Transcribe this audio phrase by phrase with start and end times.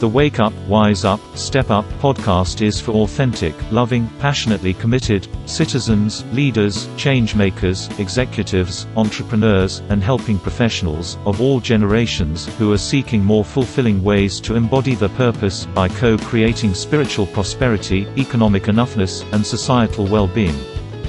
[0.00, 6.24] The Wake Up, Wise Up, Step Up podcast is for authentic, loving, passionately committed citizens,
[6.32, 13.44] leaders, change makers, executives, entrepreneurs, and helping professionals of all generations who are seeking more
[13.44, 20.06] fulfilling ways to embody their purpose by co creating spiritual prosperity, economic enoughness, and societal
[20.06, 20.58] well being.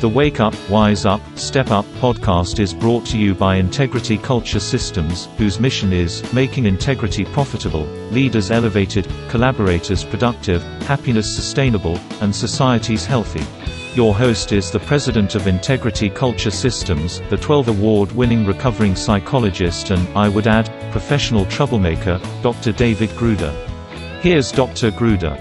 [0.02, 4.60] The Wake Up, Wise Up, Step Up podcast is brought to you by Integrity Culture
[4.60, 13.06] Systems, whose mission is making integrity profitable, leaders elevated, collaborators productive, happiness sustainable, and societies
[13.06, 13.46] healthy.
[13.94, 19.92] Your host is the president of Integrity Culture Systems, the 12 award winning recovering psychologist
[19.92, 22.72] and, I would add, professional troublemaker, Dr.
[22.72, 23.52] David Gruder.
[24.22, 24.90] Here's Dr.
[24.90, 25.36] Gruder.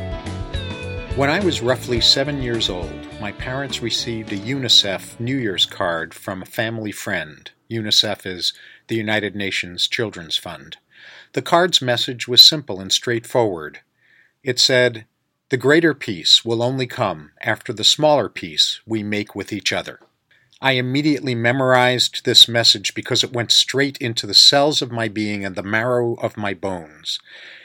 [1.17, 6.15] When I was roughly seven years old, my parents received a UNICEF New Year's card
[6.15, 7.51] from a family friend.
[7.71, 8.55] UNICEF is
[8.89, 10.79] the United Nations Children's Fund.
[11.35, 13.81] The card's message was simple and straightforward.
[14.43, 15.05] It said,
[15.51, 20.01] The greater peace will only come after the smaller peace we make with each other.
[20.63, 25.45] I immediately memorized this message because it went straight into the cells of my being
[25.45, 27.19] and the marrow of my bones.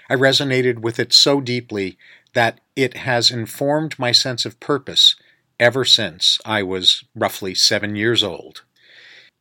[0.10, 1.98] I resonated with it so deeply
[2.34, 5.16] that it has informed my sense of purpose
[5.60, 8.64] ever since I was roughly seven years old.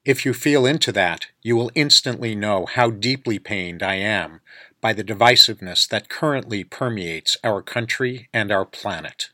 [0.04, 4.40] If you feel into that, you will instantly know how deeply pained I am
[4.80, 9.30] by the divisiveness that currently permeates our country and our planet.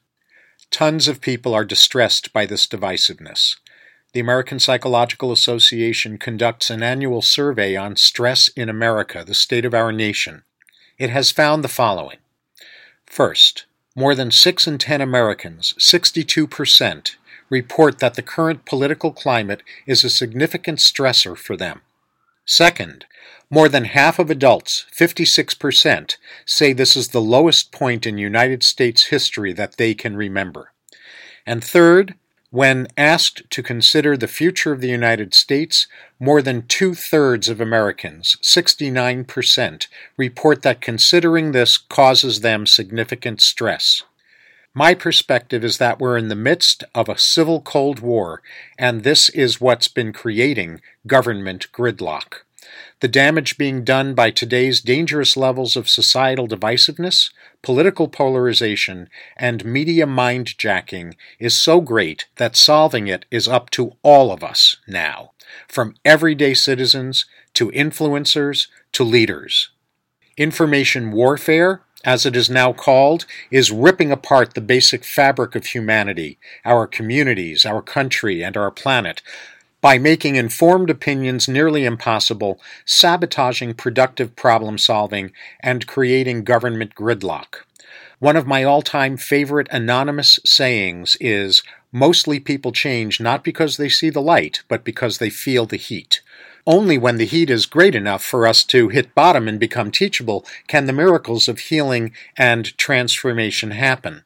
[0.71, 3.57] Tons of people are distressed by this divisiveness.
[4.13, 9.75] The American Psychological Association conducts an annual survey on stress in America, the state of
[9.75, 10.45] our nation.
[10.99, 12.19] It has found the following.
[13.07, 13.67] First,
[14.01, 17.17] more than 6 in 10 Americans, 62%,
[17.51, 21.83] report that the current political climate is a significant stressor for them.
[22.47, 23.05] Second,
[23.51, 29.09] more than half of adults, 56%, say this is the lowest point in United States
[29.09, 30.73] history that they can remember.
[31.45, 32.15] And third,
[32.51, 35.87] when asked to consider the future of the United States,
[36.19, 44.03] more than two thirds of Americans, 69%, report that considering this causes them significant stress.
[44.75, 48.43] My perspective is that we're in the midst of a civil Cold War,
[48.79, 52.43] and this is what's been creating government gridlock.
[53.01, 57.31] The damage being done by today's dangerous levels of societal divisiveness,
[57.63, 64.31] political polarization, and media mindjacking is so great that solving it is up to all
[64.31, 65.33] of us now,
[65.67, 67.25] from everyday citizens
[67.55, 69.71] to influencers to leaders.
[70.37, 76.39] Information warfare, as it is now called, is ripping apart the basic fabric of humanity,
[76.67, 79.23] our communities, our country, and our planet,
[79.81, 87.65] by making informed opinions nearly impossible, sabotaging productive problem solving, and creating government gridlock.
[88.19, 93.89] One of my all time favorite anonymous sayings is Mostly people change not because they
[93.89, 96.21] see the light, but because they feel the heat.
[96.67, 100.47] Only when the heat is great enough for us to hit bottom and become teachable
[100.69, 104.23] can the miracles of healing and transformation happen.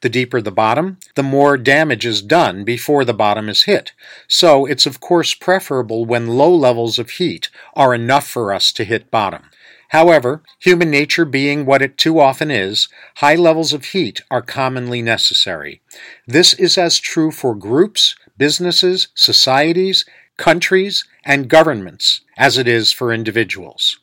[0.00, 3.92] The deeper the bottom, the more damage is done before the bottom is hit.
[4.28, 8.84] So it's of course preferable when low levels of heat are enough for us to
[8.84, 9.44] hit bottom.
[9.88, 15.02] However, human nature being what it too often is, high levels of heat are commonly
[15.02, 15.82] necessary.
[16.26, 20.06] This is as true for groups, businesses, societies,
[20.38, 23.98] countries, and governments as it is for individuals.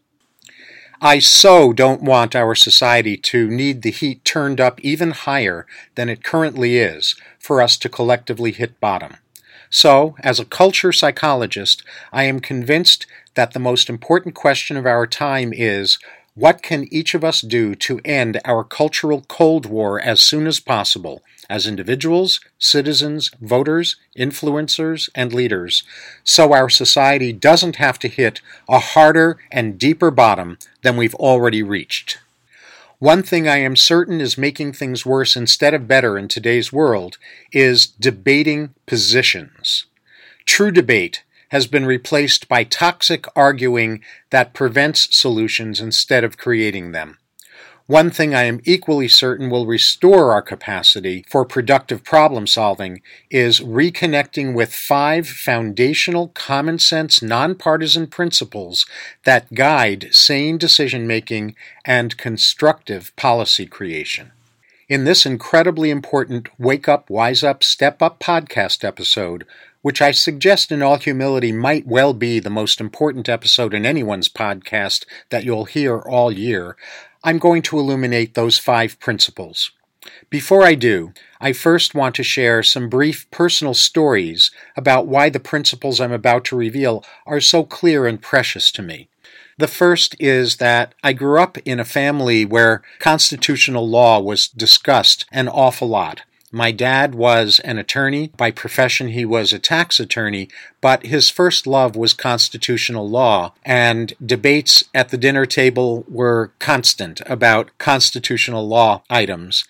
[1.01, 5.65] I so don't want our society to need the heat turned up even higher
[5.95, 9.15] than it currently is for us to collectively hit bottom.
[9.69, 13.05] So, as a culture psychologist, I am convinced
[13.35, 15.99] that the most important question of our time is
[16.39, 20.61] what can each of us do to end our cultural Cold War as soon as
[20.61, 25.83] possible, as individuals, citizens, voters, influencers, and leaders,
[26.23, 28.39] so our society doesn't have to hit
[28.69, 32.19] a harder and deeper bottom than we've already reached?
[32.99, 37.17] One thing I am certain is making things worse instead of better in today's world
[37.51, 39.87] is debating positions.
[40.45, 47.17] True debate has been replaced by toxic arguing that prevents solutions instead of creating them.
[47.89, 53.01] One thing I am equally certain will restore our capacity for productive problem solving
[53.31, 58.85] is reconnecting with five foundational common sense nonpartisan principles
[59.23, 64.33] that guide sane decision making and constructive policy creation.
[64.87, 69.47] In this incredibly important Wake Up, Wise Up, Step Up podcast episode,
[69.81, 74.29] which I suggest in all humility might well be the most important episode in anyone's
[74.29, 76.75] podcast that you'll hear all year,
[77.23, 79.71] I'm going to illuminate those five principles.
[80.29, 85.39] Before I do, I first want to share some brief personal stories about why the
[85.39, 89.09] principles I'm about to reveal are so clear and precious to me.
[89.57, 95.25] The first is that I grew up in a family where constitutional law was discussed
[95.33, 96.21] an awful lot.
[96.51, 98.31] My dad was an attorney.
[98.35, 100.49] By profession, he was a tax attorney,
[100.81, 107.21] but his first love was constitutional law, and debates at the dinner table were constant
[107.27, 109.63] about constitutional law items.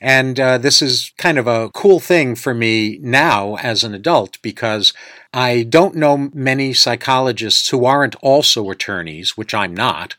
[0.00, 4.40] And uh, this is kind of a cool thing for me now as an adult
[4.42, 4.92] because
[5.32, 10.16] I don't know many psychologists who aren't also attorneys, which I'm not,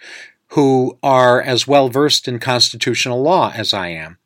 [0.49, 4.19] who are as well versed in constitutional law as I am.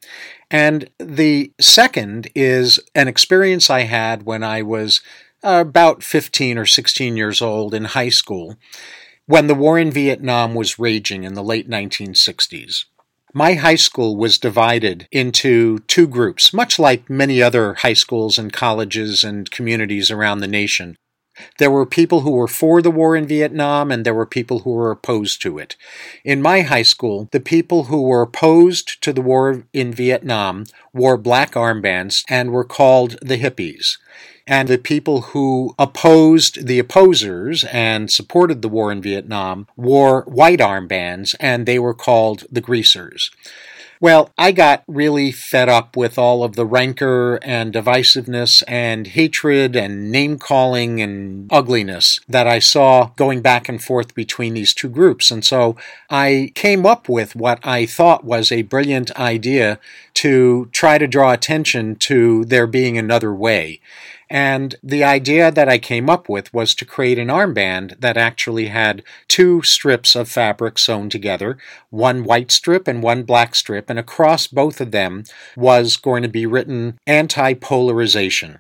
[0.50, 5.02] And the second is an experience I had when I was
[5.44, 8.56] about 15 or 16 years old in high school
[9.26, 12.86] when the war in Vietnam was raging in the late 1960s.
[13.34, 18.54] My high school was divided into two groups, much like many other high schools and
[18.54, 20.96] colleges and communities around the nation.
[21.58, 24.72] There were people who were for the war in Vietnam and there were people who
[24.72, 25.76] were opposed to it.
[26.24, 31.18] In my high school, the people who were opposed to the war in Vietnam wore
[31.18, 33.98] black armbands and were called the hippies.
[34.46, 40.60] And the people who opposed the opposers and supported the war in Vietnam wore white
[40.60, 43.30] armbands and they were called the greasers.
[44.00, 49.76] Well, I got really fed up with all of the rancor and divisiveness and hatred
[49.76, 54.90] and name calling and ugliness that I saw going back and forth between these two
[54.90, 55.32] groups.
[55.32, 55.76] And so
[56.12, 59.80] I came up with what I thought was a brilliant idea
[60.16, 63.80] to try to draw attention to there being another way.
[64.30, 68.68] And the idea that I came up with was to create an armband that actually
[68.68, 71.58] had two strips of fabric sewn together,
[71.90, 75.24] one white strip and one black strip, and across both of them
[75.56, 78.60] was going to be written anti polarization.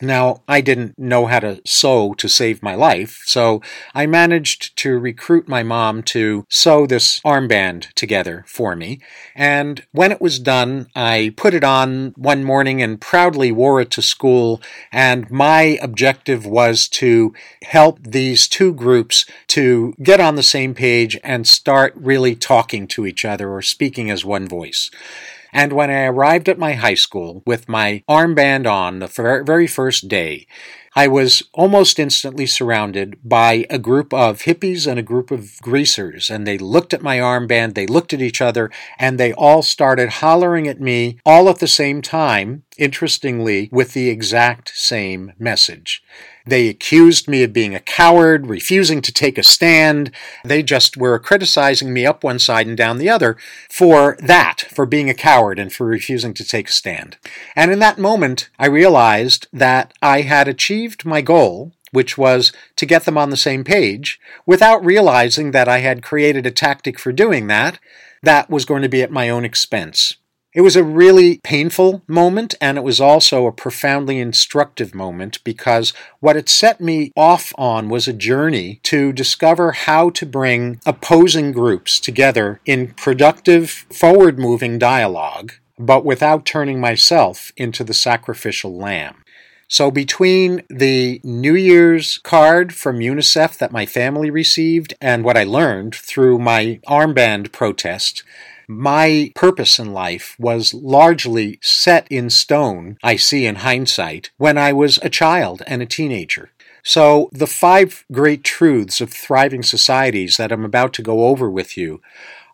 [0.00, 3.60] Now, I didn't know how to sew to save my life, so
[3.94, 9.00] I managed to recruit my mom to sew this armband together for me.
[9.34, 13.90] And when it was done, I put it on one morning and proudly wore it
[13.92, 14.62] to school.
[14.92, 21.18] And my objective was to help these two groups to get on the same page
[21.24, 24.90] and start really talking to each other or speaking as one voice.
[25.58, 30.06] And when I arrived at my high school with my armband on the very first
[30.06, 30.46] day,
[30.94, 36.30] I was almost instantly surrounded by a group of hippies and a group of greasers.
[36.30, 38.70] And they looked at my armband, they looked at each other,
[39.00, 44.08] and they all started hollering at me all at the same time, interestingly, with the
[44.10, 46.04] exact same message.
[46.48, 50.10] They accused me of being a coward, refusing to take a stand.
[50.44, 53.36] They just were criticizing me up one side and down the other
[53.68, 57.18] for that, for being a coward and for refusing to take a stand.
[57.54, 62.86] And in that moment, I realized that I had achieved my goal, which was to
[62.86, 67.12] get them on the same page, without realizing that I had created a tactic for
[67.12, 67.78] doing that
[68.22, 70.16] that was going to be at my own expense.
[70.54, 75.92] It was a really painful moment, and it was also a profoundly instructive moment because
[76.20, 81.52] what it set me off on was a journey to discover how to bring opposing
[81.52, 89.22] groups together in productive, forward moving dialogue, but without turning myself into the sacrificial lamb.
[89.70, 95.44] So, between the New Year's card from UNICEF that my family received and what I
[95.44, 98.22] learned through my armband protest,
[98.68, 104.72] my purpose in life was largely set in stone, I see in hindsight, when I
[104.72, 106.50] was a child and a teenager.
[106.84, 111.76] So, the five great truths of thriving societies that I'm about to go over with
[111.76, 112.00] you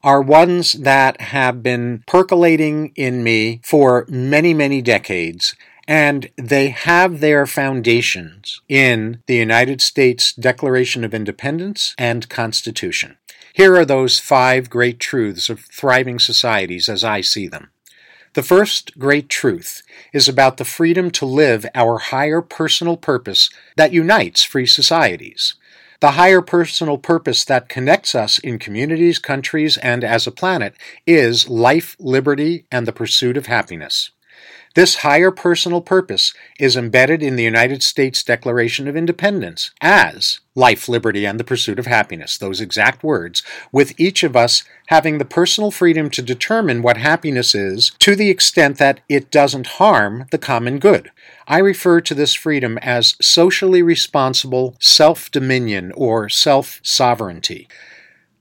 [0.03, 5.55] are ones that have been percolating in me for many, many decades,
[5.89, 13.17] and they have their foundations in the United States Declaration of Independence and Constitution.
[13.55, 17.71] Here are those five great truths of thriving societies as I see them.
[18.33, 19.81] The first great truth
[20.13, 25.55] is about the freedom to live our higher personal purpose that unites free societies.
[26.01, 30.75] The higher personal purpose that connects us in communities, countries, and as a planet
[31.07, 34.11] is life, liberty, and the pursuit of happiness.
[34.75, 40.89] This higher personal purpose is embedded in the United States Declaration of Independence as life,
[40.89, 45.25] liberty, and the pursuit of happiness, those exact words, with each of us having the
[45.25, 50.39] personal freedom to determine what happiness is to the extent that it doesn't harm the
[50.39, 51.13] common good.
[51.47, 57.69] I refer to this freedom as socially responsible self dominion or self sovereignty.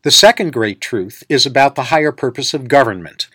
[0.02, 3.28] The second great truth is about the higher purpose of government.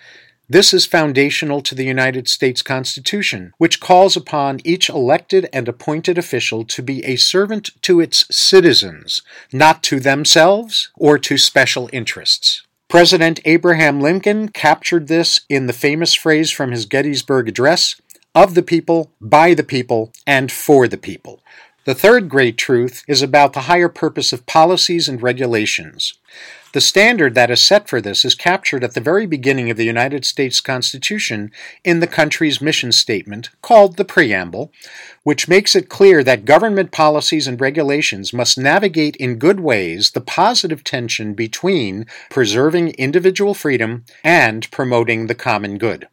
[0.50, 6.16] This is foundational to the United States Constitution, which calls upon each elected and appointed
[6.16, 9.20] official to be a servant to its citizens,
[9.52, 12.62] not to themselves or to special interests.
[12.88, 18.00] President Abraham Lincoln captured this in the famous phrase from his Gettysburg Address
[18.34, 21.42] of the people, by the people, and for the people.
[21.88, 26.18] The third great truth is about the higher purpose of policies and regulations.
[26.74, 29.86] The standard that is set for this is captured at the very beginning of the
[29.86, 31.50] United States Constitution
[31.84, 34.70] in the country's mission statement, called the Preamble,
[35.22, 40.20] which makes it clear that government policies and regulations must navigate in good ways the
[40.20, 46.06] positive tension between preserving individual freedom and promoting the common good.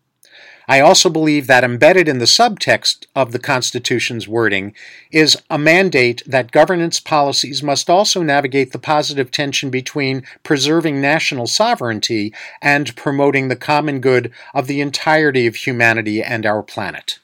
[0.68, 4.74] I also believe that embedded in the subtext of the Constitution's wording
[5.12, 11.48] is a mandate that governance policies must also navigate the positive tension between preserving national
[11.48, 17.20] sovereignty and promoting the common good of the entirety of humanity and our planet.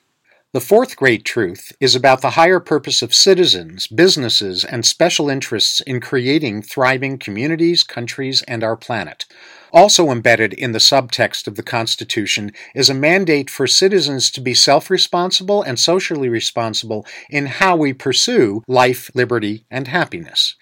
[0.53, 5.79] The fourth great truth is about the higher purpose of citizens, businesses, and special interests
[5.79, 9.25] in creating thriving communities, countries, and our planet.
[9.71, 14.53] Also embedded in the subtext of the Constitution is a mandate for citizens to be
[14.53, 20.55] self responsible and socially responsible in how we pursue life, liberty, and happiness.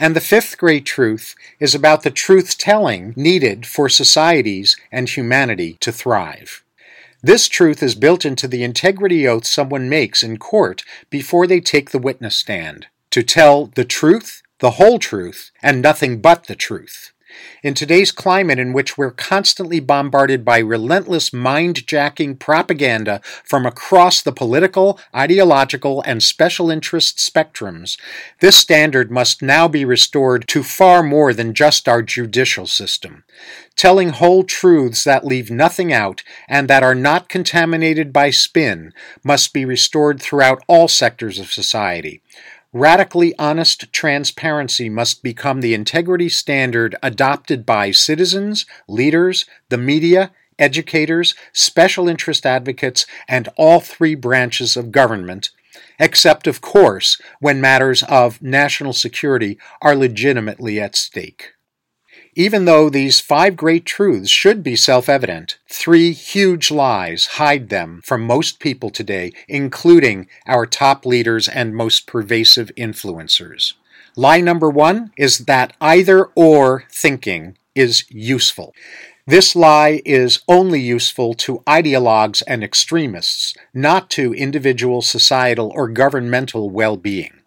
[0.00, 5.76] And the fifth great truth is about the truth telling needed for societies and humanity
[5.78, 6.64] to thrive.
[7.22, 11.90] This truth is built into the integrity oath someone makes in court before they take
[11.90, 17.12] the witness stand to tell the truth, the whole truth, and nothing but the truth.
[17.62, 24.22] In today's climate, in which we're constantly bombarded by relentless mind jacking propaganda from across
[24.22, 27.98] the political, ideological, and special interest spectrums,
[28.40, 33.24] this standard must now be restored to far more than just our judicial system.
[33.76, 38.92] Telling whole truths that leave nothing out and that are not contaminated by spin
[39.22, 42.20] must be restored throughout all sectors of society.
[42.72, 51.34] Radically honest transparency must become the integrity standard adopted by citizens, leaders, the media, educators,
[51.54, 55.48] special interest advocates, and all three branches of government,
[55.98, 61.52] except, of course, when matters of national security are legitimately at stake.
[62.38, 68.00] Even though these five great truths should be self evident, three huge lies hide them
[68.04, 73.72] from most people today, including our top leaders and most pervasive influencers.
[74.14, 78.72] Lie number one is that either or thinking is useful.
[79.26, 86.70] This lie is only useful to ideologues and extremists, not to individual societal or governmental
[86.70, 87.37] well being.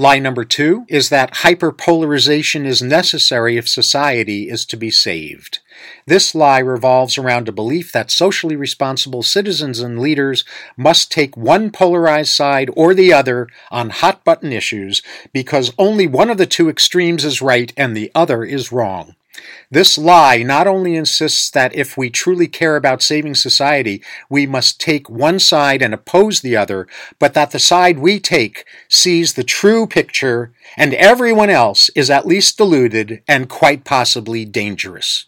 [0.00, 5.58] Lie number two is that hyperpolarization is necessary if society is to be saved.
[6.06, 10.42] This lie revolves around a belief that socially responsible citizens and leaders
[10.74, 15.02] must take one polarized side or the other on hot button issues
[15.34, 19.16] because only one of the two extremes is right and the other is wrong.
[19.70, 24.80] This lie not only insists that if we truly care about saving society, we must
[24.80, 29.44] take one side and oppose the other, but that the side we take sees the
[29.44, 35.26] true picture and everyone else is at least deluded and quite possibly dangerous.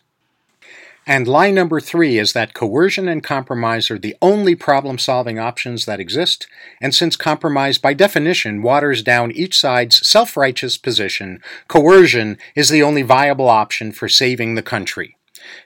[1.06, 5.84] And lie number three is that coercion and compromise are the only problem solving options
[5.84, 6.46] that exist,
[6.80, 12.84] and since compromise by definition waters down each side's self righteous position, coercion is the
[12.84, 15.16] only viable option for saving the country.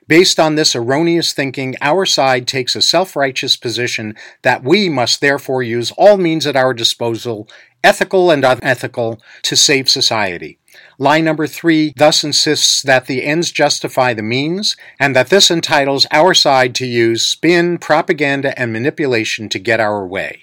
[0.08, 5.20] Based on this erroneous thinking, our side takes a self righteous position that we must
[5.20, 7.46] therefore use all means at our disposal,
[7.84, 10.58] ethical and unethical, to save society.
[10.98, 16.06] Line number three thus insists that the ends justify the means, and that this entitles
[16.10, 20.40] our side to use spin, propaganda, and manipulation to get our way.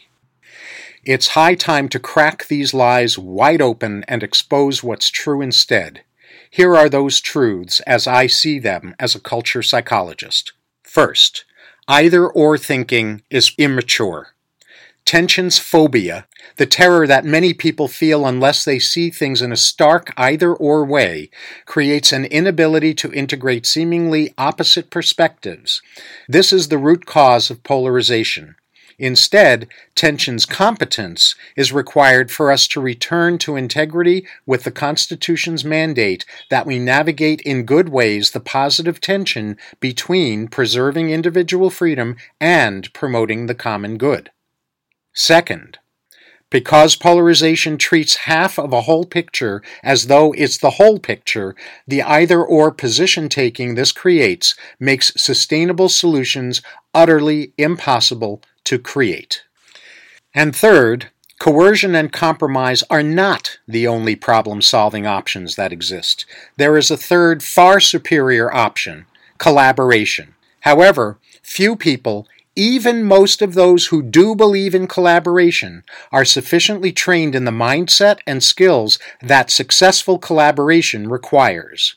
[1.05, 6.03] It's high time to crack these lies wide open and expose what's true instead.
[6.49, 10.53] Here are those truths as I see them as a culture psychologist.
[10.83, 11.45] First,
[11.87, 14.35] either or thinking is immature.
[15.05, 20.13] Tensions phobia, the terror that many people feel unless they see things in a stark
[20.15, 21.29] either or way,
[21.65, 25.81] creates an inability to integrate seemingly opposite perspectives.
[26.27, 28.55] This is the root cause of polarization.
[28.97, 36.25] Instead, tension's competence is required for us to return to integrity with the Constitution's mandate
[36.49, 43.47] that we navigate in good ways the positive tension between preserving individual freedom and promoting
[43.47, 44.31] the common good.
[45.13, 45.77] Second,
[46.49, 51.55] Because polarization treats half of a whole picture as though it's the whole picture,
[51.87, 56.61] the either or position taking this creates makes sustainable solutions
[56.93, 59.43] utterly impossible to create.
[60.35, 66.25] And third, coercion and compromise are not the only problem solving options that exist.
[66.57, 69.05] There is a third, far superior option
[69.39, 70.35] collaboration.
[70.61, 77.33] However, few people even most of those who do believe in collaboration are sufficiently trained
[77.33, 81.95] in the mindset and skills that successful collaboration requires.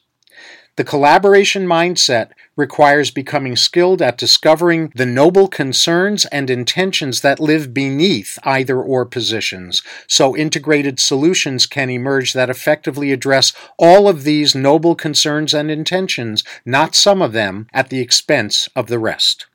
[0.77, 7.73] The collaboration mindset requires becoming skilled at discovering the noble concerns and intentions that live
[7.73, 14.55] beneath either or positions, so integrated solutions can emerge that effectively address all of these
[14.55, 19.47] noble concerns and intentions, not some of them, at the expense of the rest.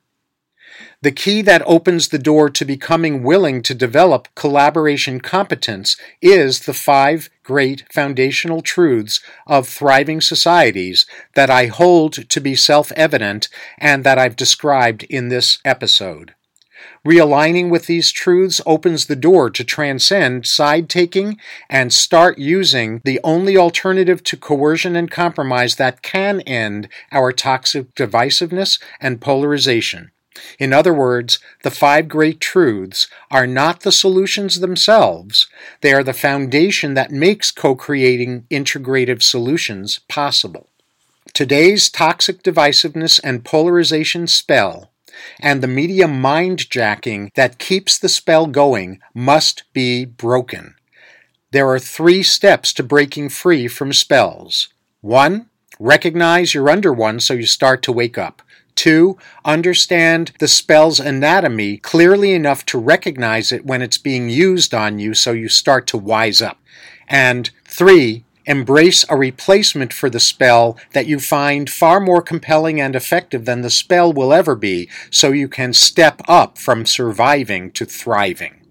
[1.02, 6.72] The key that opens the door to becoming willing to develop collaboration competence is the
[6.72, 11.04] five great foundational truths of thriving societies
[11.34, 16.34] that I hold to be self evident and that I've described in this episode.
[17.04, 21.36] Realigning with these truths opens the door to transcend side taking
[21.68, 27.92] and start using the only alternative to coercion and compromise that can end our toxic
[27.96, 30.12] divisiveness and polarization
[30.58, 35.46] in other words, the five great truths are not the solutions themselves,
[35.80, 40.68] they are the foundation that makes co creating integrative solutions possible.
[41.34, 44.90] Today's toxic divisiveness and polarization spell
[45.40, 50.74] and the media mind jacking that keeps the spell going must be broken.
[51.50, 54.68] There are three steps to breaking free from spells.
[55.00, 58.42] One, recognize you're under one so you start to wake up.
[58.82, 64.98] Two, understand the spell's anatomy clearly enough to recognize it when it's being used on
[64.98, 66.58] you so you start to wise up.
[67.06, 72.96] And three, embrace a replacement for the spell that you find far more compelling and
[72.96, 77.84] effective than the spell will ever be so you can step up from surviving to
[77.84, 78.66] thriving.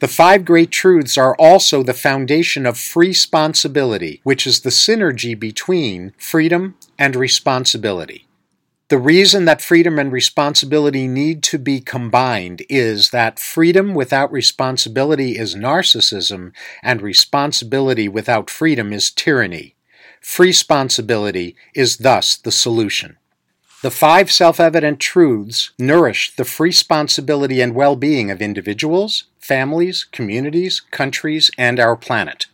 [0.00, 5.32] The five great truths are also the foundation of free responsibility, which is the synergy
[5.32, 8.27] between freedom and responsibility.
[8.88, 15.36] The reason that freedom and responsibility need to be combined is that freedom without responsibility
[15.36, 19.74] is narcissism, and responsibility without freedom is tyranny.
[20.22, 23.18] Free responsibility is thus the solution.
[23.82, 30.04] The five self evident truths nourish the free responsibility and well being of individuals, families,
[30.04, 32.46] communities, countries, and our planet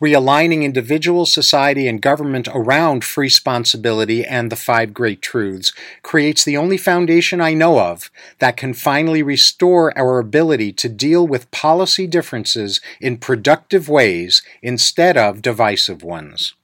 [0.00, 6.56] realigning individual, society, and government around free responsibility and the five great truths creates the
[6.56, 8.10] only foundation I know of
[8.40, 15.16] that can finally restore our ability to deal with policy differences in productive ways instead
[15.16, 16.54] of divisive ones.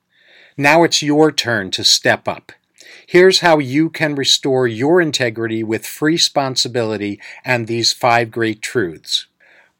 [0.56, 2.50] Now it's your turn to step up.
[3.06, 9.26] Here's how you can restore your integrity with free responsibility and these five great truths.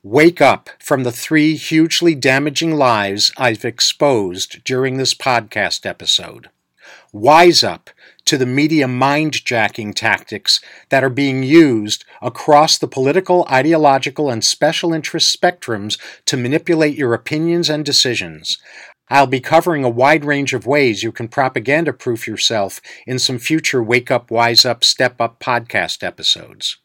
[0.09, 6.49] Wake up from the three hugely damaging lies I've exposed during this podcast episode.
[7.13, 7.91] Wise up
[8.27, 14.45] to the media mind jacking tactics that are being used across the political, ideological, and
[14.45, 18.59] special interest spectrums to manipulate your opinions and decisions.
[19.09, 23.41] I'll be covering a wide range of ways you can propaganda proof yourself in some
[23.41, 26.77] future Wake Up, Wise Up, Step Up podcast episodes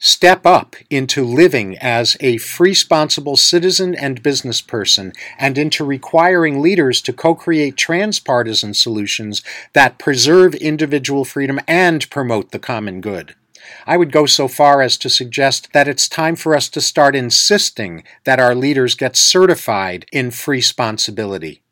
[0.00, 6.60] step up into living as a free, responsible citizen and business person, and into requiring
[6.60, 9.42] leaders to co create transpartisan solutions
[9.74, 13.34] that preserve individual freedom and promote the common good.
[13.86, 17.14] I would go so far as to suggest that it's time for us to start
[17.14, 21.62] insisting that our leaders get certified in free responsibility.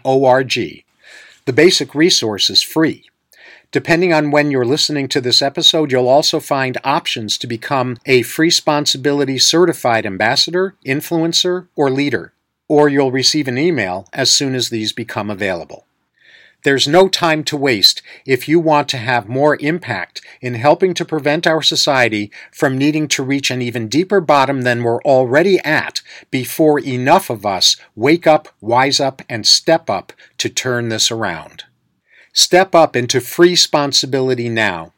[0.03, 0.53] .org.
[0.53, 3.09] The basic resource is free.
[3.71, 8.21] Depending on when you're listening to this episode, you'll also find options to become a
[8.21, 12.33] free responsibility certified ambassador, influencer, or leader,
[12.69, 15.85] or you'll receive an email as soon as these become available.
[16.63, 21.05] There's no time to waste if you want to have more impact in helping to
[21.05, 26.01] prevent our society from needing to reach an even deeper bottom than we're already at
[26.31, 31.65] before enough of us wake up, wise up, and step up to turn this around.
[32.39, 34.93] Step up into free responsibility now.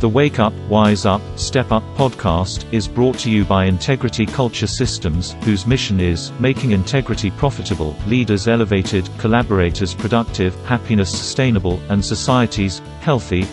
[0.00, 4.66] The Wake Up, Wise Up, Step Up podcast is brought to you by Integrity Culture
[4.66, 12.78] Systems, whose mission is making integrity profitable, leaders elevated, collaborators productive, happiness sustainable, and societies
[13.02, 13.46] healthy.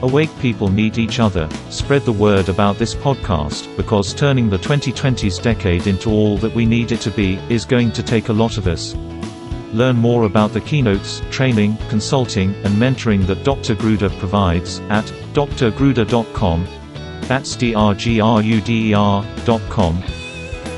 [0.00, 1.46] Awake people need each other.
[1.68, 6.64] Spread the word about this podcast, because turning the 2020s decade into all that we
[6.64, 8.94] need it to be is going to take a lot of us.
[9.72, 13.74] Learn more about the keynotes, training, consulting, and mentoring that Dr.
[13.74, 16.66] Gruder provides at drgruder.com.
[17.22, 20.02] That's D-R-G-R-U-D-E-R.com.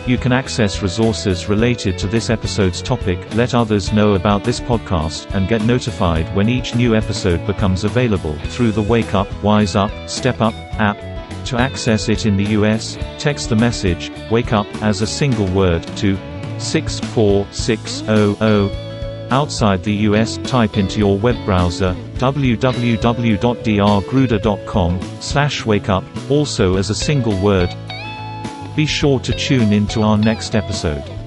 [0.06, 5.30] You can access resources related to this episode's topic, let others know about this podcast,
[5.34, 9.90] and get notified when each new episode becomes available through the Wake Up, Wise Up,
[10.08, 10.96] Step Up app.
[11.48, 15.82] To access it in the US, text the message, Wake Up, as a single word,
[15.98, 16.16] to
[16.58, 18.88] 64600.
[19.30, 27.38] Outside the US, type into your web browser www.drgruder.com slash wakeup, also as a single
[27.40, 27.74] word.
[28.74, 31.17] Be sure to tune in to our next episode.